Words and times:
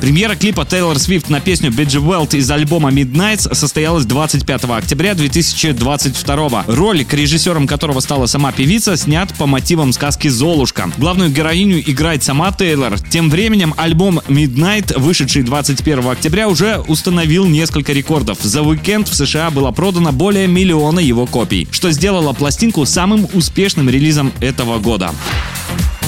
Премьера 0.00 0.34
клипа 0.34 0.66
Тейлор 0.66 0.98
Свифт 0.98 1.30
на 1.30 1.40
песню 1.40 1.72
Беджи 1.72 1.98
Велт 1.98 2.34
из 2.34 2.50
альбома 2.50 2.90
Midnights 2.90 3.54
состоялась 3.54 4.04
25 4.04 4.64
октября 4.64 5.14
2022 5.14 6.64
Ролик, 6.66 7.14
режиссером 7.14 7.66
которого 7.66 8.00
стала 8.00 8.26
сама 8.26 8.52
певица, 8.52 8.96
снят 8.96 9.32
по 9.34 9.46
мотивам 9.46 9.92
сказки 9.92 10.28
«Золушка». 10.28 10.90
Главную 10.98 11.30
героиню 11.30 11.80
играет 11.80 12.22
сама 12.22 12.52
Тейлор. 12.52 13.00
Тем 13.00 13.30
временем 13.30 13.74
альбом 13.76 14.20
Midnight, 14.28 14.98
вышедший 14.98 15.42
21 15.42 16.06
октября, 16.08 16.48
уже 16.48 16.78
установил 16.86 17.46
несколько 17.46 17.92
рекордов. 17.92 18.38
За 18.42 18.62
уикенд 18.62 19.08
в 19.08 19.14
США 19.14 19.50
было 19.50 19.70
продано 19.70 20.12
более 20.12 20.46
миллиона 20.46 21.00
его 21.00 21.26
копий, 21.26 21.66
что 21.70 21.90
сделало 21.90 22.34
пластинку 22.34 22.84
самым 22.84 23.26
успешным 23.32 23.88
релизом 23.88 24.32
этого 24.40 24.78
года. 24.78 25.12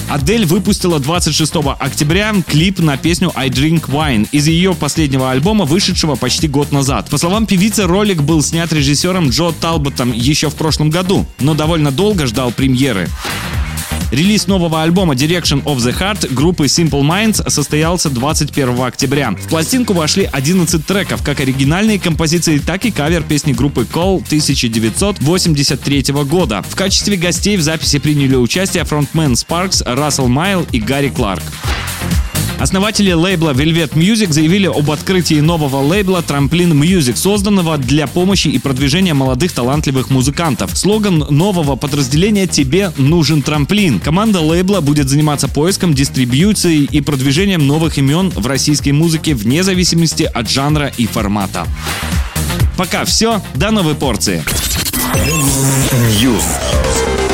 Адель 0.08 0.46
выпустила 0.46 0.98
26 0.98 1.56
октября 1.78 2.34
клип 2.46 2.78
на 2.78 2.96
песню 2.96 3.30
I 3.34 3.50
Drink 3.50 3.90
Wine 3.90 4.26
из 4.32 4.46
ее 4.46 4.74
последнего 4.74 5.30
альбома, 5.30 5.66
вышедшего 5.66 6.14
почти 6.14 6.48
год 6.48 6.72
назад. 6.72 7.10
По 7.10 7.18
словам 7.18 7.44
певицы, 7.44 7.86
ролик 7.86 8.22
был 8.22 8.42
снят 8.42 8.72
режиссером 8.72 9.28
Джо 9.28 9.52
Талботом 9.52 10.12
еще 10.12 10.48
в 10.48 10.54
прошлом 10.54 10.88
году, 10.88 11.26
но 11.40 11.52
довольно 11.52 11.90
долго 11.90 12.26
ждал 12.26 12.52
премьеры. 12.52 13.08
Релиз 14.10 14.46
нового 14.46 14.82
альбома 14.82 15.14
Direction 15.14 15.62
of 15.64 15.76
the 15.76 15.94
Heart 15.98 16.32
группы 16.32 16.64
Simple 16.64 17.02
Minds 17.02 17.48
состоялся 17.50 18.08
21 18.08 18.80
октября. 18.80 19.32
В 19.32 19.48
пластинку 19.48 19.92
вошли 19.92 20.28
11 20.32 20.86
треков, 20.86 21.22
как 21.22 21.40
оригинальные 21.40 21.98
композиции, 21.98 22.58
так 22.58 22.86
и 22.86 22.90
кавер 22.90 23.22
песни 23.22 23.52
группы 23.52 23.82
Call 23.82 24.22
1983 24.24 26.04
года. 26.24 26.62
В 26.62 26.74
качестве 26.74 27.16
гостей 27.18 27.58
в 27.58 27.62
записи 27.62 27.98
приняли 27.98 28.36
участие 28.36 28.84
фронтмен 28.84 29.32
Sparks, 29.32 29.82
Рассел 29.84 30.28
Майл 30.28 30.66
и 30.72 30.80
Гарри 30.80 31.10
Кларк. 31.10 31.42
Основатели 32.58 33.12
лейбла 33.12 33.52
Velvet 33.52 33.92
Music 33.94 34.32
заявили 34.32 34.66
об 34.66 34.90
открытии 34.90 35.40
нового 35.40 35.76
лейбла 35.76 36.24
Tramplin 36.26 36.72
Music, 36.72 37.16
созданного 37.16 37.78
для 37.78 38.08
помощи 38.08 38.48
и 38.48 38.58
продвижения 38.58 39.14
молодых 39.14 39.52
талантливых 39.52 40.10
музыкантов. 40.10 40.76
Слоган 40.76 41.24
нового 41.30 41.76
подразделения 41.76 42.48
«Тебе 42.48 42.92
нужен 42.96 43.42
трамплин». 43.42 44.00
Команда 44.00 44.40
лейбла 44.40 44.80
будет 44.80 45.08
заниматься 45.08 45.46
поиском, 45.46 45.94
дистрибьюцией 45.94 46.88
и 46.90 47.00
продвижением 47.00 47.64
новых 47.66 47.96
имен 47.98 48.30
в 48.30 48.44
российской 48.46 48.90
музыке 48.90 49.34
вне 49.34 49.62
зависимости 49.62 50.24
от 50.24 50.50
жанра 50.50 50.92
и 50.96 51.06
формата. 51.06 51.66
Пока 52.76 53.04
все, 53.04 53.40
до 53.54 53.70
новой 53.70 53.94
порции. 53.94 54.42
News. 56.20 57.27